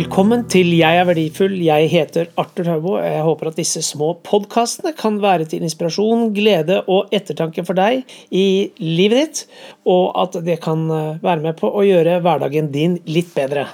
[0.00, 1.58] Velkommen til Jeg er verdifull.
[1.60, 2.92] Jeg heter Arthur Haubo.
[3.02, 8.06] Jeg håper at disse små podkastene kan være til inspirasjon, glede og ettertanke for deg
[8.32, 9.42] i livet ditt,
[9.84, 13.66] og at det kan eh, være med på å gjøre hverdagen din litt bedre.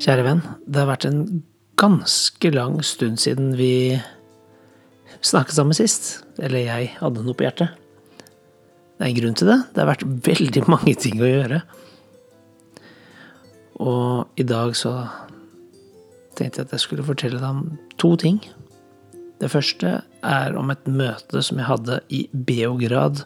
[0.00, 1.24] Kjære venn, det har vært en
[1.76, 3.74] ganske lang stund siden vi
[5.24, 6.24] snakket sammen sist.
[6.38, 7.74] Eller jeg hadde noe på hjertet.
[8.94, 9.60] Det er en grunn til det.
[9.74, 11.62] Det har vært veldig mange ting å gjøre.
[13.82, 14.94] Og i dag så
[16.38, 17.64] tenkte jeg at jeg skulle fortelle deg om
[18.00, 18.38] to ting.
[19.42, 23.24] Det første er om et møte som jeg hadde i Beograd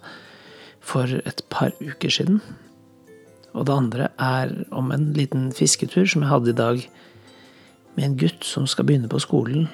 [0.80, 2.41] for et par uker siden.
[3.52, 6.83] Og det andre er om en liten fisketur som jeg hadde i dag
[7.96, 9.69] med en gutt som skal begynne på skolen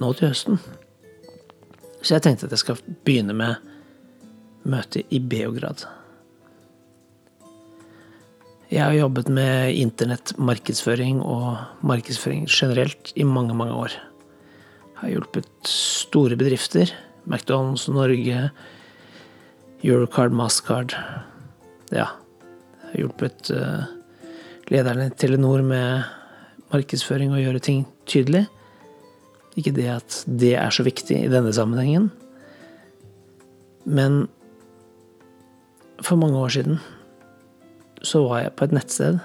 [0.00, 0.58] nå til høsten.
[2.04, 3.70] Så jeg tenkte at jeg skal begynne med
[4.68, 5.86] møtet i Beograd.
[8.68, 13.94] Jeg har jobbet med internettmarkedsføring og markedsføring generelt i mange, mange år.
[13.94, 16.92] Jeg har hjulpet store bedrifter.
[17.24, 18.50] McDonald's Norge,
[19.84, 20.96] Eurocard, Mastercard.
[21.92, 22.08] Ja.
[22.82, 23.86] Jeg har hjulpet uh,
[24.72, 26.04] lederne i Telenor med
[26.72, 28.44] markedsføring og gjøre ting tydelig.
[29.54, 32.10] Ikke det at det er så viktig i denne sammenhengen,
[33.84, 34.24] men
[36.02, 36.80] for mange år siden
[38.04, 39.20] så var jeg på et nettsted,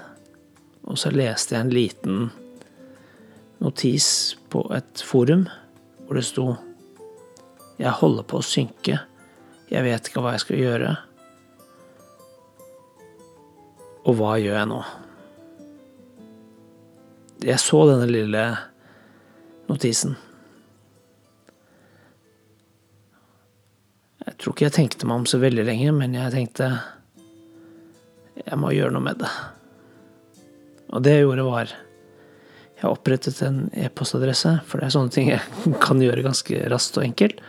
[0.88, 2.30] og så leste jeg en liten
[3.60, 5.46] notis på et forum
[6.06, 6.46] hvor det sto
[7.80, 8.98] Jeg holder på å synke.
[9.72, 10.88] Jeg vet ikke hva jeg skal gjøre.
[14.04, 14.80] Og hva gjør jeg nå?
[17.48, 18.42] Jeg så denne lille
[19.70, 20.16] notisen.
[24.26, 26.72] Jeg tror ikke jeg tenkte meg om så veldig lenge, men jeg tenkte
[28.40, 29.30] jeg må gjøre noe med det.
[30.90, 31.76] Og det jeg gjorde, var
[32.80, 35.42] Jeg opprettet en e-postadresse, for det er sånne ting jeg
[35.84, 37.42] kan gjøre ganske raskt og enkelt.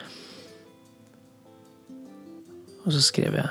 [2.83, 3.47] Og så skrev jeg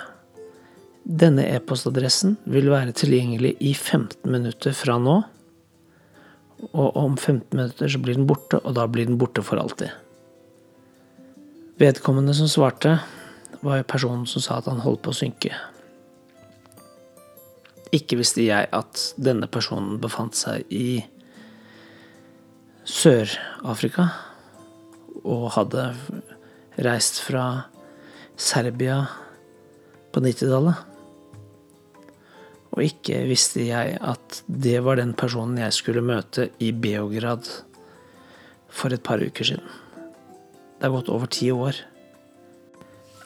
[1.01, 5.23] Denne e-postadressen vil være tilgjengelig i 15 minutter fra nå.
[6.71, 9.91] Og om 15 minutter så blir den borte, og da blir den borte for alltid.
[11.81, 12.99] Vedkommende som svarte,
[13.65, 15.53] var personen som sa at han holdt på å synke.
[17.97, 21.01] Ikke visste jeg at denne personen befant seg i
[22.87, 24.07] Sør-Afrika
[25.21, 25.91] og hadde
[26.81, 27.47] reist fra
[28.41, 29.03] Serbia
[30.15, 30.90] på 90-tallet.
[32.71, 37.49] Og ikke visste jeg at det var den personen jeg skulle møte i Beograd
[38.71, 39.67] for et par uker siden.
[40.79, 41.77] Det har gått over ti år.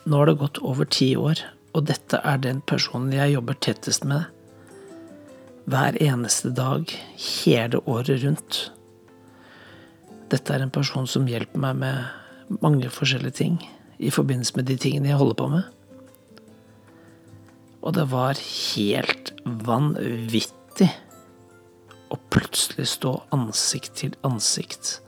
[0.09, 1.43] Nå har det gått over ti år,
[1.77, 4.25] og dette er den personen jeg jobber tettest med
[5.71, 8.59] hver eneste dag, hele året rundt.
[10.33, 13.56] Dette er en person som hjelper meg med mange forskjellige ting
[13.97, 15.65] i forbindelse med de tingene jeg holder på med.
[17.84, 19.23] Og det var helt
[19.66, 20.91] vanvittig
[22.12, 24.98] å plutselig stå ansikt til ansikt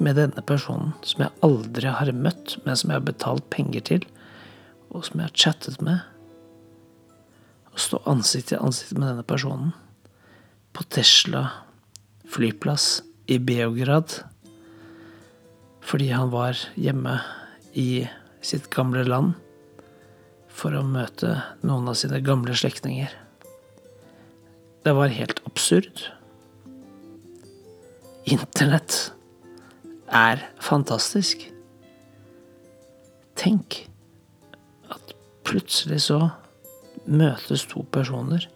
[0.00, 4.06] med denne personen som jeg aldri har møtt, men som jeg har betalt penger til,
[4.90, 6.00] og som jeg har chattet med.
[7.70, 9.74] Å stå ansikt til ansikt med denne personen
[10.74, 11.44] på Tesla
[12.30, 14.20] flyplass i Beograd
[15.90, 17.16] fordi han var hjemme
[17.74, 18.04] i
[18.44, 19.32] sitt gamle land
[20.50, 23.12] for å møte noen av sine gamle slektninger.
[24.84, 26.06] Det var helt absurd.
[28.30, 29.12] Internett
[30.10, 31.46] er fantastisk.
[33.40, 33.82] Tenk
[34.92, 35.14] at
[35.48, 36.20] plutselig så
[37.08, 38.46] møtes to personer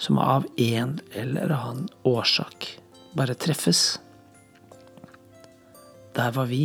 [0.00, 2.70] som av en eller annen årsak
[3.16, 3.98] bare treffes.
[6.16, 6.64] Der var vi.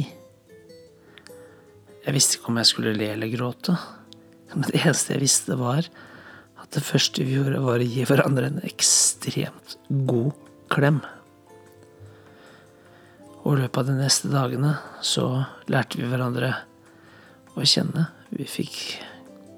[2.05, 3.75] Jeg visste ikke om jeg skulle le eller gråte.
[4.55, 5.89] Men det eneste jeg visste, var
[6.63, 9.75] at det første vi gjorde, var å gi hverandre en ekstremt
[10.07, 10.31] god
[10.71, 11.01] klem.
[13.43, 14.71] Og i løpet av de neste dagene
[15.05, 15.27] så
[15.69, 16.55] lærte vi hverandre
[17.53, 18.07] å kjenne.
[18.33, 18.79] Vi fikk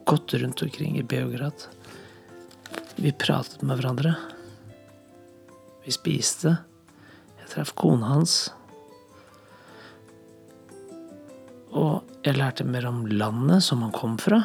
[0.09, 1.69] gått rundt omkring i Beograd.
[2.97, 4.17] Vi pratet med hverandre.
[5.85, 6.57] Vi spiste.
[7.39, 8.37] Jeg traff kona hans.
[11.71, 14.41] Og jeg lærte mer om landet som han kom fra.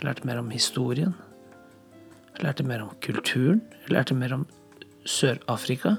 [0.00, 1.10] Jeg lærte mer om historien.
[2.32, 3.58] Jeg lærte mer om kulturen.
[3.84, 4.46] Jeg lærte mer om
[5.04, 5.98] Sør-Afrika.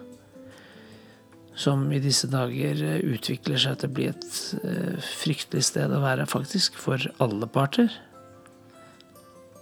[1.53, 4.25] som i disse dager eh, utvikler seg til å bli et
[4.63, 7.92] eh, fryktelig sted å være, faktisk, for alle parter.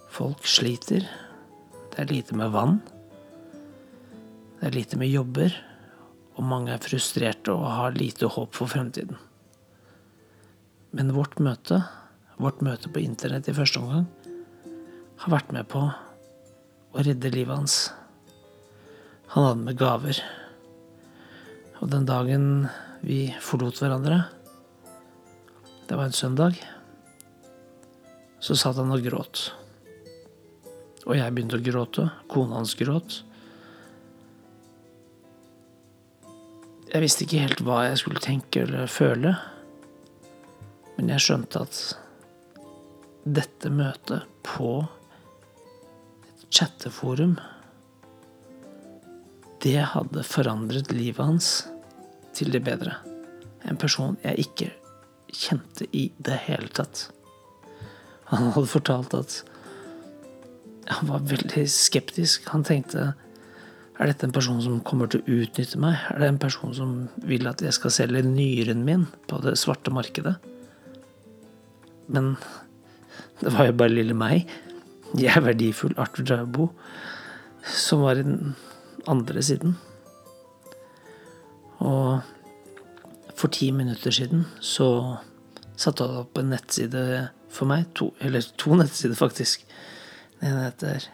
[0.08, 1.04] Folk sliter.
[1.92, 2.78] Det er lite med vann.
[4.62, 5.52] Det er lite med jobber.
[6.38, 9.20] Og mange er frustrerte og har lite håp for fremtiden.
[10.96, 11.82] Men vårt møte,
[12.40, 14.08] vårt møte på internett i første omgang,
[15.20, 17.78] har vært med på å redde livet hans.
[19.36, 20.20] Han hadde med gaver.
[21.80, 22.46] Og den dagen
[23.04, 24.24] vi forlot hverandre,
[25.90, 26.60] det var en søndag,
[28.40, 29.50] så satt han og gråt.
[31.08, 32.06] Og jeg begynte å gråte.
[32.30, 33.24] Kona hans gråt.
[36.90, 39.34] Jeg visste ikke helt hva jeg skulle tenke eller føle,
[40.96, 41.82] men jeg skjønte at
[43.30, 44.72] dette møtet på
[46.50, 47.38] chatteforum
[49.64, 51.50] det hadde forandret livet hans
[52.36, 52.96] til det bedre.
[53.68, 54.70] En person jeg ikke
[55.36, 57.10] kjente i det hele tatt.
[58.32, 59.42] Han hadde fortalt at
[60.90, 62.48] han var veldig skeptisk.
[62.54, 63.12] Han tenkte
[64.00, 65.98] er dette en person som kommer til å utnytte meg?
[66.14, 66.94] Er det en person som
[67.28, 70.38] vil at jeg skal selge nyren min på det svarte markedet?
[72.08, 72.38] Men
[73.44, 74.48] det var jo bare lille meg.
[75.18, 76.68] Jeg er verdifull Arthur Draubo,
[77.66, 78.56] som var i den
[79.10, 79.74] andre siden.
[81.82, 82.20] Og
[83.34, 85.18] for ti minutter siden så
[85.80, 87.04] satte han opp en nettside
[87.50, 87.88] for meg.
[87.98, 89.66] To, eller to nettsider, faktisk.
[90.40, 91.10] Den ene heter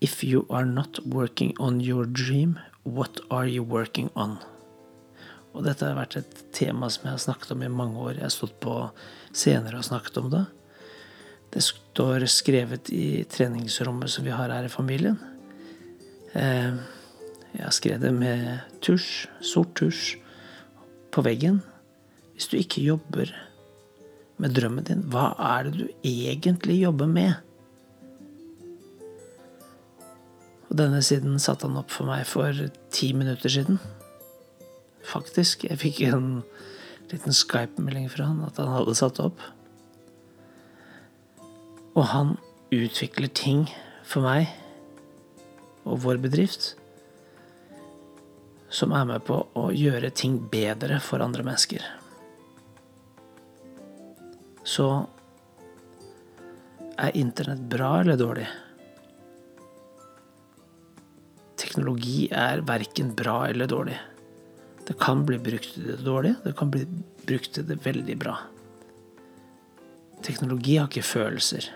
[0.00, 4.36] If you are not working on your dream, what are you working on?
[5.56, 8.18] Og dette har vært et tema som jeg har snakket om i mange år.
[8.18, 8.76] Jeg har stått på
[9.32, 10.44] scener og snakket om det.
[11.54, 15.16] Det står skrevet i treningsrommet som vi har her i familien.
[16.34, 16.76] Eh,
[17.56, 20.16] jeg har skrevet det med tusj, sort tusj,
[21.14, 21.62] på veggen.
[22.34, 23.30] Hvis du ikke jobber
[24.36, 27.38] med drømmen din, hva er det du egentlig jobber med?
[30.68, 32.52] Og denne siden satte han opp for meg for
[32.92, 33.80] ti minutter siden.
[35.06, 35.64] Faktisk.
[35.64, 36.42] Jeg fikk en
[37.12, 39.40] liten Skype-melding fra han at han hadde satt opp.
[41.96, 42.34] Og han
[42.74, 43.64] utvikler ting
[44.04, 44.50] for meg
[45.86, 46.74] og vår bedrift
[48.76, 51.84] som er med på å gjøre ting bedre for andre mennesker.
[54.66, 54.88] Så
[56.98, 58.48] er internett bra eller dårlig?
[61.56, 63.96] Teknologi er verken bra eller dårlig.
[64.86, 66.84] Det kan bli brukt til det dårlige, det kan bli
[67.26, 68.36] brukt til det veldig bra.
[70.26, 71.70] Teknologi har ikke følelser.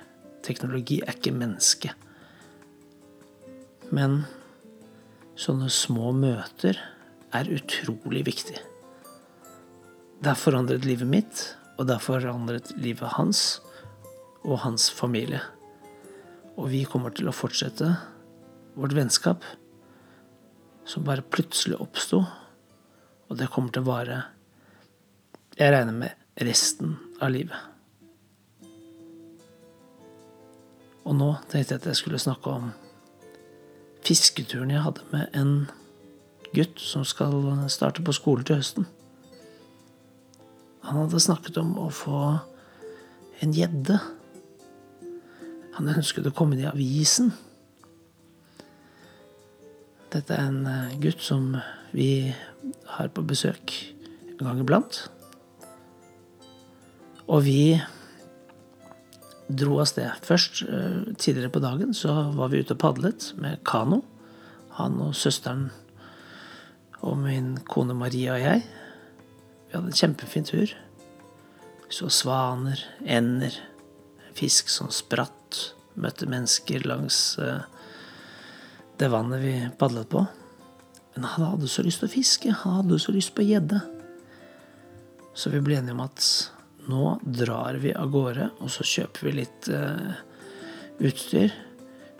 [0.46, 1.92] Teknologi er ikke menneske.
[3.90, 4.22] Men
[5.40, 6.78] sånne små møter
[7.37, 8.58] er utrolig viktig.
[10.20, 11.44] Det har forandret livet mitt,
[11.78, 13.60] og det har forandret livet hans
[14.44, 15.40] og hans familie.
[16.60, 17.88] Og vi kommer til å fortsette
[18.76, 19.44] vårt vennskap,
[20.84, 22.20] som bare plutselig oppsto,
[23.31, 24.22] og det kommer til å vare
[25.60, 27.69] Jeg regner med resten av livet.
[31.08, 32.70] Og nå tenkte jeg at jeg skulle snakke om
[34.05, 35.52] fisketuren jeg hadde med en
[36.54, 37.35] gutt som skal
[37.71, 38.88] starte på skole til høsten.
[40.87, 42.23] Han hadde snakket om å få
[43.45, 44.00] en gjedde.
[45.76, 47.30] Han ønsket å komme inn i avisen.
[50.11, 51.52] Dette er en eh, gutt som
[51.95, 52.33] vi
[52.97, 53.76] har på besøk
[54.33, 55.04] en gang iblant.
[57.30, 57.78] Og vi
[59.57, 60.11] dro av sted.
[60.26, 64.02] Først eh, tidligere på dagen så var vi ute og padlet med kano.
[64.78, 65.69] Han og søsteren
[67.00, 68.64] og min kone Maria og jeg.
[69.69, 70.75] Vi hadde en kjempefin tur.
[71.87, 73.54] Vi så svaner, ender,
[74.37, 75.75] fisk som spratt.
[76.00, 77.64] Møtte mennesker langs eh,
[79.00, 80.25] det vannet vi padlet på.
[81.16, 82.54] Men han hadde så lyst til å fiske.
[82.62, 83.80] Han hadde så lyst på gjedde.
[85.35, 86.26] Så vi ble enige om at
[86.90, 90.18] nå drar vi av gårde, og så kjøper vi litt uh,
[91.00, 91.54] utstyr,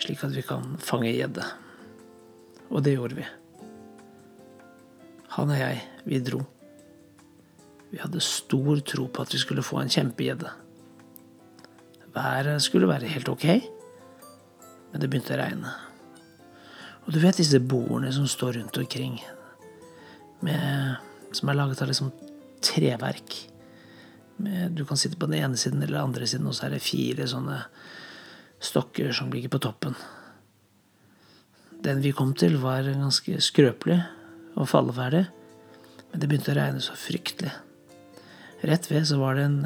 [0.01, 1.45] slik at vi kan fange gjedde.
[2.71, 3.27] Og det gjorde vi.
[5.37, 6.41] Han og jeg, vi dro.
[7.91, 10.51] Vi hadde stor tro på at vi skulle få en kjempegjedde.
[12.15, 13.47] Været skulle være helt ok,
[14.91, 15.75] men det begynte å regne.
[17.07, 19.19] Og du vet disse bordene som står rundt omkring,
[20.47, 20.99] med,
[21.35, 22.11] som er laget av liksom
[22.65, 23.50] treverk.
[24.77, 26.85] Du kan sitte på den ene siden eller den andre siden, og så er det
[26.85, 27.59] fire sånne
[28.61, 29.97] stokker som ligger på toppen.
[31.81, 33.99] Den vi kom til, var ganske skrøpelig
[34.57, 35.25] og falleferdig.
[36.11, 37.53] Men det begynte å regne så fryktelig.
[38.67, 39.61] Rett ved så var det en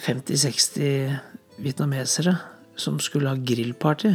[0.00, 1.18] 50-60
[1.60, 2.38] vietnamesere
[2.80, 4.14] som skulle ha grillparty.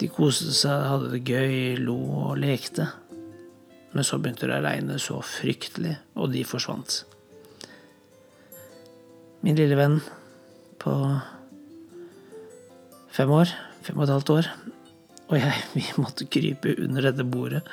[0.00, 1.96] De koste seg, hadde det gøy, lo
[2.26, 2.88] og lekte.
[3.92, 7.02] Men så begynte det å regne så fryktelig, og de forsvant.
[9.42, 9.98] Min lille venn
[10.80, 10.94] på
[13.10, 13.50] fem år,
[13.82, 14.50] fem og et halvt år,
[15.30, 17.64] og jeg, vi måtte krype under dette bordet.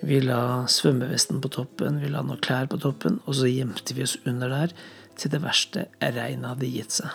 [0.00, 4.06] Vi la svømmevesten på toppen, vi la noen klær på toppen, og så gjemte vi
[4.06, 4.72] oss under der
[5.20, 7.10] til det verste regnet hadde gitt seg.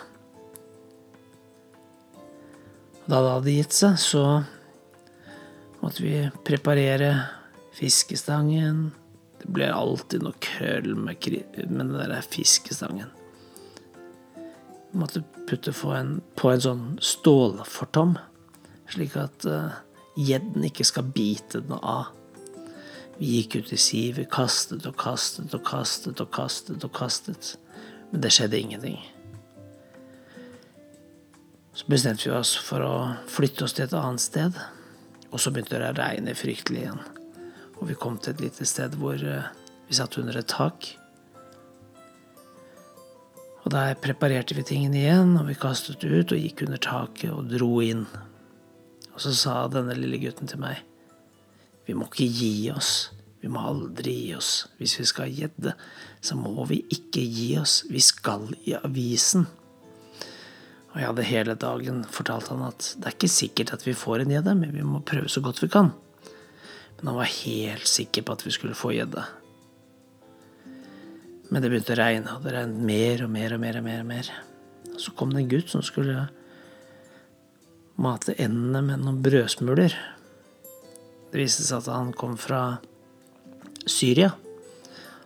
[3.05, 4.25] Da det hadde gitt seg, så
[5.81, 6.13] måtte vi
[6.45, 7.09] preparere
[7.75, 8.91] fiskestangen.
[9.41, 11.27] Det blir alltid noe krøll med,
[11.67, 13.11] med den der fiskestangen.
[14.91, 18.15] Vi måtte putte på en, på en sånn stålfortom,
[18.93, 19.73] slik at eh,
[20.15, 22.13] gjedden uh, ikke skal bite den av.
[23.17, 27.51] Vi gikk ut i sivet, kastet og kastet og kastet og kastet og kastet.
[28.11, 28.97] Men det skjedde ingenting.
[31.75, 32.95] Så bestemte vi oss for å
[33.27, 34.59] flytte oss til et annet sted.
[35.31, 37.03] Og så begynte det å regne fryktelig igjen.
[37.79, 39.49] Og vi kom til et lite sted hvor eh,
[39.87, 40.93] vi satt under et tak.
[43.65, 47.49] Og der preparerte vi tingene igjen, og vi kastet ut og gikk under taket og
[47.49, 48.05] dro inn.
[49.15, 50.83] Og så sa denne lille gutten til meg,
[51.85, 52.93] vi må ikke gi oss.
[53.41, 54.51] Vi må aldri gi oss.
[54.79, 55.75] Hvis vi skal gjedde,
[56.21, 57.83] så må vi ikke gi oss.
[57.89, 59.45] Vi skal i avisen.
[60.93, 64.23] Og jeg hadde hele dagen fortalt han at det er ikke sikkert at vi får
[64.23, 65.91] en gjedde, men vi må prøve så godt vi kan.
[66.97, 69.25] Men han var helt sikker på at vi skulle få gjedde.
[71.51, 74.01] Men det begynte å regne, og det regnet mer og mer og mer og mer.
[74.01, 74.33] Og mer.
[74.95, 76.27] Og så kom det en gutt som skulle
[77.99, 79.95] mate endene med noen brødsmuler.
[81.31, 82.79] Det viste seg at han kom fra
[83.85, 84.31] Syria.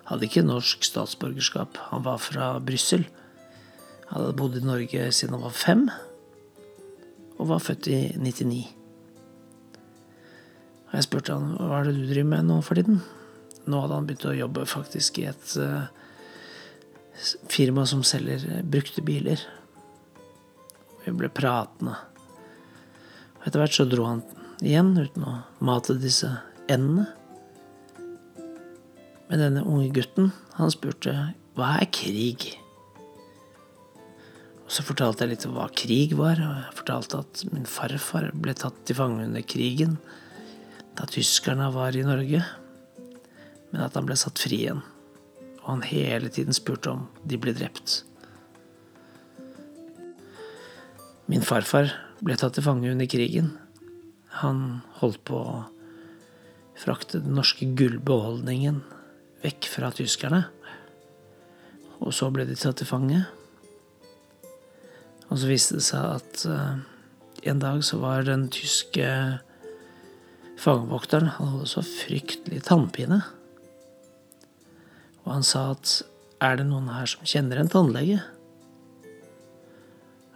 [0.09, 1.77] Hadde ikke norsk statsborgerskap.
[1.91, 3.05] Han var fra Brussel.
[4.09, 5.85] Hadde bodd i Norge siden han var fem,
[7.37, 8.78] og var født i 99.
[10.89, 13.01] Og jeg spurte han hva er det du driver med nå for tiden.
[13.69, 15.85] Nå hadde han begynt å jobbe faktisk i et uh,
[17.51, 19.43] firma som selger brukte biler.
[21.03, 21.93] Vi ble pratende.
[23.39, 24.23] Og etter hvert så dro han
[24.65, 26.31] igjen uten å mate disse
[26.69, 27.05] endene.
[29.29, 31.13] Men denne unge gutten, han spurte
[31.57, 32.47] hva er krig?
[34.65, 38.31] Og så fortalte jeg litt om hva krig var, og jeg fortalte at min farfar
[38.33, 39.99] ble tatt til fange under krigen
[40.97, 42.43] da tyskerne var i Norge,
[43.69, 44.81] men at han ble satt fri igjen.
[45.61, 48.01] Og han hele tiden spurte om de ble drept.
[51.29, 51.91] Min farfar
[52.25, 53.51] ble tatt til fange under krigen.
[54.41, 55.59] Han holdt på å
[56.79, 58.81] frakte den norske gullbeholdningen
[59.43, 60.45] vekk fra tyskerne.
[61.99, 63.21] Og så ble de tatt til fange.
[65.29, 66.79] Og så viste det seg at uh,
[67.45, 69.05] en dag så var den tyske
[70.59, 73.21] fangevokteren Han hadde så fryktelig tannpine.
[75.25, 76.01] Og han sa at
[76.43, 78.21] er det noen her som kjenner en tannlege?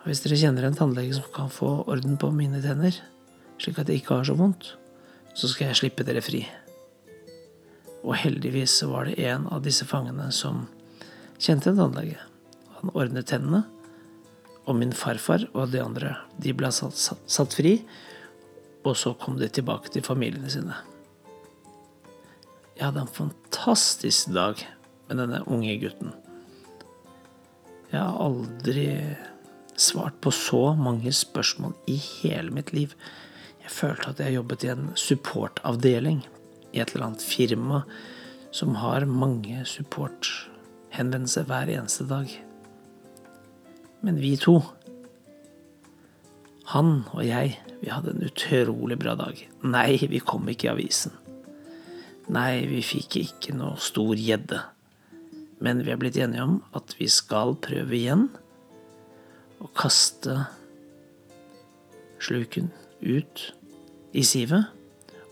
[0.03, 2.96] Hvis dere kjenner en tannlege som kan få orden på mine tenner,
[3.62, 4.74] slik at jeg ikke har så vondt,
[5.34, 6.44] så skal jeg slippe dere fri.
[8.03, 10.65] Og heldigvis var det en av disse fangene som
[11.39, 12.20] kjente en tannlege.
[12.80, 13.63] Han ordnet tennene,
[14.68, 17.77] og min farfar og de andre de ble satt, satt, satt fri.
[18.84, 20.75] Og så kom de tilbake til familiene sine.
[22.78, 24.60] Jeg hadde en fantastisk dag
[25.08, 26.13] med denne unge gutten.
[27.94, 28.88] Jeg har aldri
[29.78, 32.96] svart på så mange spørsmål i hele mitt liv.
[33.63, 36.24] Jeg følte at jeg jobbet i en supportavdeling
[36.74, 37.84] i et eller annet firma
[38.54, 42.30] som har mange supporthenvendelser hver eneste dag.
[44.04, 44.60] Men vi to,
[46.74, 49.40] han og jeg, vi hadde en utrolig bra dag.
[49.68, 51.12] Nei, vi kom ikke i avisen.
[52.32, 54.62] Nei, vi fikk ikke noe stor gjedde.
[55.63, 58.30] Men vi er blitt enige om at vi skal prøve igjen
[59.60, 60.38] å kaste
[62.24, 62.70] sluken
[63.04, 63.44] ut
[64.16, 64.72] i sivet.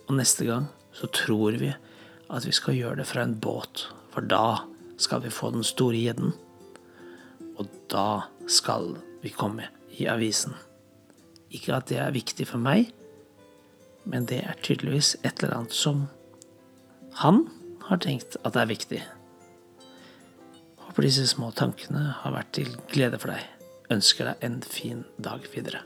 [0.10, 4.28] Og neste gang så tror vi at vi skal gjøre det fra en båt, for
[4.28, 4.66] da
[5.00, 6.36] skal vi få den store gjedden.
[7.56, 10.56] Og da skal vi komme i avisen.
[11.52, 12.92] Ikke at det er viktig for meg,
[14.08, 16.06] men det er tydeligvis et eller annet som
[17.22, 17.44] han
[17.90, 19.02] har tenkt at er viktig.
[20.88, 23.44] Håper disse små tankene har vært til glede for deg.
[23.92, 25.84] Ønsker deg en fin dag videre.